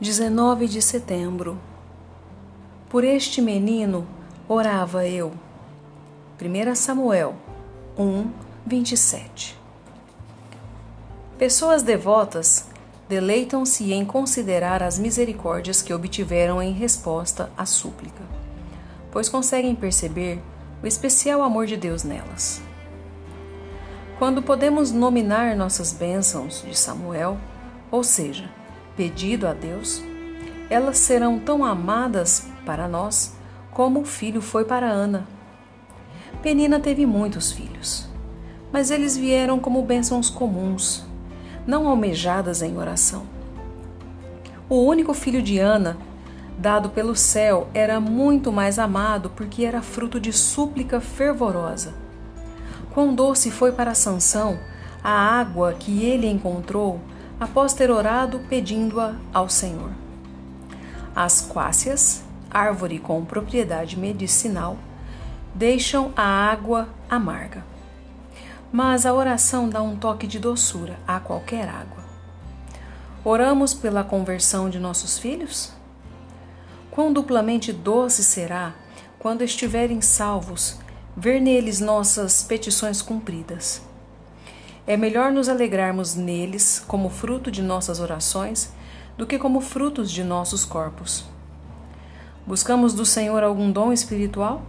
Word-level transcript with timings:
19 0.00 0.66
de 0.66 0.82
setembro. 0.82 1.56
Por 2.88 3.04
este 3.04 3.40
menino 3.40 4.04
orava 4.48 5.06
eu. 5.06 5.32
1 6.40 6.74
Samuel 6.74 7.36
1, 7.96 8.28
27. 8.66 9.56
Pessoas 11.38 11.84
devotas 11.84 12.66
deleitam-se 13.08 13.92
em 13.92 14.04
considerar 14.04 14.82
as 14.82 14.98
misericórdias 14.98 15.80
que 15.80 15.94
obtiveram 15.94 16.60
em 16.60 16.72
resposta 16.72 17.52
à 17.56 17.64
súplica, 17.64 18.24
pois 19.12 19.28
conseguem 19.28 19.76
perceber 19.76 20.42
o 20.82 20.88
especial 20.88 21.40
amor 21.40 21.66
de 21.66 21.76
Deus 21.76 22.02
nelas. 22.02 22.60
Quando 24.18 24.42
podemos 24.42 24.90
nominar 24.90 25.54
nossas 25.54 25.92
bênçãos 25.92 26.64
de 26.66 26.76
Samuel, 26.76 27.38
ou 27.92 28.02
seja, 28.02 28.50
pedido 28.96 29.46
a 29.46 29.52
Deus, 29.52 30.02
elas 30.70 30.98
serão 30.98 31.38
tão 31.38 31.64
amadas 31.64 32.46
para 32.64 32.88
nós 32.88 33.34
como 33.70 34.00
o 34.00 34.04
filho 34.04 34.40
foi 34.40 34.64
para 34.64 34.88
Ana. 34.88 35.26
Penina 36.42 36.78
teve 36.78 37.06
muitos 37.06 37.52
filhos, 37.52 38.08
mas 38.72 38.90
eles 38.90 39.16
vieram 39.16 39.58
como 39.58 39.82
bênçãos 39.82 40.30
comuns, 40.30 41.04
não 41.66 41.88
almejadas 41.88 42.62
em 42.62 42.76
oração. 42.76 43.24
O 44.68 44.76
único 44.76 45.12
filho 45.12 45.42
de 45.42 45.58
Ana, 45.58 45.96
dado 46.58 46.88
pelo 46.88 47.14
céu, 47.14 47.68
era 47.74 48.00
muito 48.00 48.52
mais 48.52 48.78
amado 48.78 49.30
porque 49.30 49.64
era 49.64 49.82
fruto 49.82 50.20
de 50.20 50.32
súplica 50.32 51.00
fervorosa. 51.00 51.94
Quão 52.92 53.14
doce 53.14 53.50
foi 53.50 53.72
para 53.72 53.94
Sansão 53.94 54.58
a 55.02 55.10
água 55.10 55.74
que 55.74 56.04
ele 56.04 56.26
encontrou 56.26 57.00
após 57.44 57.74
ter 57.74 57.90
orado 57.90 58.40
pedindo-a 58.48 59.16
ao 59.30 59.50
Senhor. 59.50 59.90
As 61.14 61.42
quácias, 61.42 62.24
árvore 62.50 62.98
com 62.98 63.22
propriedade 63.22 63.98
medicinal, 63.98 64.78
deixam 65.54 66.10
a 66.16 66.22
água 66.22 66.88
amarga. 67.08 67.62
Mas 68.72 69.04
a 69.04 69.12
oração 69.12 69.68
dá 69.68 69.82
um 69.82 69.94
toque 69.94 70.26
de 70.26 70.38
doçura 70.38 70.98
a 71.06 71.20
qualquer 71.20 71.68
água. 71.68 72.02
Oramos 73.22 73.74
pela 73.74 74.02
conversão 74.02 74.70
de 74.70 74.78
nossos 74.78 75.18
filhos? 75.18 75.70
Quão 76.90 77.12
duplamente 77.12 77.74
doce 77.74 78.24
será 78.24 78.72
quando 79.18 79.44
estiverem 79.44 80.00
salvos 80.00 80.78
ver 81.14 81.42
neles 81.42 81.78
nossas 81.78 82.42
petições 82.42 83.02
cumpridas. 83.02 83.82
É 84.86 84.98
melhor 84.98 85.32
nos 85.32 85.48
alegrarmos 85.48 86.14
neles 86.14 86.84
como 86.86 87.08
fruto 87.08 87.50
de 87.50 87.62
nossas 87.62 88.00
orações 88.00 88.70
do 89.16 89.26
que 89.26 89.38
como 89.38 89.62
frutos 89.62 90.10
de 90.10 90.22
nossos 90.22 90.66
corpos. 90.66 91.24
Buscamos 92.46 92.92
do 92.92 93.06
Senhor 93.06 93.42
algum 93.42 93.72
dom 93.72 93.94
espiritual? 93.94 94.60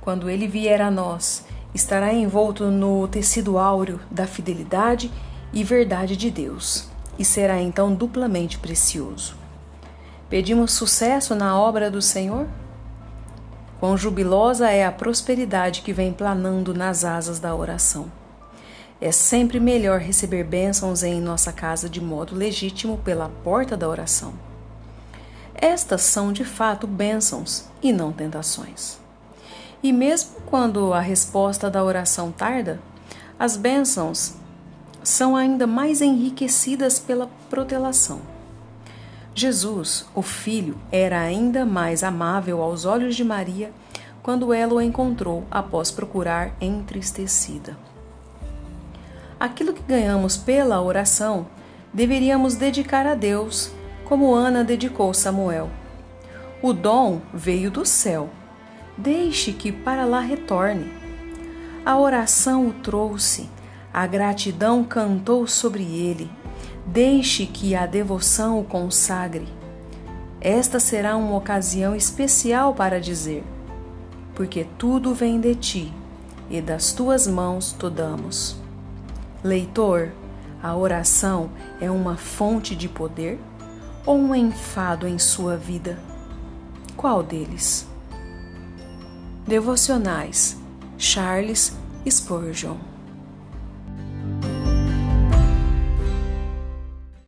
Quando 0.00 0.30
ele 0.30 0.48
vier 0.48 0.80
a 0.80 0.90
nós, 0.90 1.44
estará 1.74 2.14
envolto 2.14 2.70
no 2.70 3.06
tecido 3.06 3.58
áureo 3.58 4.00
da 4.10 4.26
fidelidade 4.26 5.12
e 5.52 5.62
verdade 5.62 6.16
de 6.16 6.30
Deus, 6.30 6.88
e 7.18 7.24
será 7.24 7.60
então 7.60 7.94
duplamente 7.94 8.58
precioso. 8.58 9.36
Pedimos 10.30 10.72
sucesso 10.72 11.34
na 11.34 11.58
obra 11.58 11.90
do 11.90 12.00
Senhor? 12.00 12.46
Quão 13.78 13.94
jubilosa 13.94 14.70
é 14.70 14.86
a 14.86 14.92
prosperidade 14.92 15.82
que 15.82 15.92
vem 15.92 16.14
planando 16.14 16.72
nas 16.72 17.04
asas 17.04 17.38
da 17.38 17.54
oração. 17.54 18.23
É 19.00 19.10
sempre 19.10 19.58
melhor 19.58 19.98
receber 20.00 20.44
bênçãos 20.44 21.02
em 21.02 21.20
nossa 21.20 21.52
casa 21.52 21.88
de 21.88 22.00
modo 22.00 22.34
legítimo 22.34 22.98
pela 22.98 23.28
porta 23.42 23.76
da 23.76 23.88
oração. 23.88 24.34
Estas 25.54 26.02
são 26.02 26.32
de 26.32 26.44
fato 26.44 26.86
bênçãos 26.86 27.64
e 27.82 27.92
não 27.92 28.12
tentações. 28.12 28.98
E 29.82 29.92
mesmo 29.92 30.36
quando 30.46 30.92
a 30.92 31.00
resposta 31.00 31.70
da 31.70 31.82
oração 31.82 32.32
tarda, 32.32 32.80
as 33.38 33.56
bênçãos 33.56 34.34
são 35.02 35.36
ainda 35.36 35.66
mais 35.66 36.00
enriquecidas 36.00 36.98
pela 36.98 37.28
protelação. 37.50 38.20
Jesus, 39.34 40.06
o 40.14 40.22
Filho, 40.22 40.78
era 40.90 41.20
ainda 41.20 41.66
mais 41.66 42.02
amável 42.02 42.62
aos 42.62 42.84
olhos 42.84 43.16
de 43.16 43.24
Maria 43.24 43.72
quando 44.22 44.54
ela 44.54 44.74
o 44.74 44.80
encontrou 44.80 45.44
após 45.50 45.90
procurar 45.90 46.56
entristecida. 46.60 47.76
Aquilo 49.38 49.72
que 49.72 49.82
ganhamos 49.82 50.36
pela 50.36 50.80
oração 50.80 51.46
deveríamos 51.92 52.54
dedicar 52.54 53.06
a 53.06 53.14
Deus, 53.14 53.70
como 54.04 54.34
Ana 54.34 54.64
dedicou 54.64 55.12
Samuel. 55.14 55.70
O 56.62 56.72
dom 56.72 57.20
veio 57.32 57.70
do 57.70 57.84
céu. 57.84 58.30
Deixe 58.96 59.52
que 59.52 59.70
para 59.70 60.04
lá 60.04 60.20
retorne. 60.20 60.90
A 61.84 61.98
oração 61.98 62.68
o 62.68 62.72
trouxe, 62.72 63.50
a 63.92 64.06
gratidão 64.06 64.82
cantou 64.82 65.46
sobre 65.46 65.82
ele. 65.82 66.30
Deixe 66.86 67.46
que 67.46 67.74
a 67.74 67.86
devoção 67.86 68.60
o 68.60 68.64
consagre. 68.64 69.48
Esta 70.40 70.78
será 70.78 71.16
uma 71.16 71.36
ocasião 71.36 71.94
especial 71.94 72.74
para 72.74 73.00
dizer: 73.00 73.44
Porque 74.34 74.66
tudo 74.78 75.14
vem 75.14 75.40
de 75.40 75.54
ti, 75.54 75.92
e 76.50 76.60
das 76.60 76.92
tuas 76.92 77.26
mãos 77.26 77.74
damos. 77.94 78.63
Leitor, 79.44 80.10
a 80.62 80.74
oração 80.74 81.50
é 81.78 81.90
uma 81.90 82.16
fonte 82.16 82.74
de 82.74 82.88
poder 82.88 83.38
ou 84.06 84.16
um 84.16 84.34
enfado 84.34 85.06
em 85.06 85.18
sua 85.18 85.54
vida? 85.54 85.98
Qual 86.96 87.22
deles? 87.22 87.86
Devocionais 89.46 90.56
Charles 90.96 91.76
Spurgeon 92.08 92.93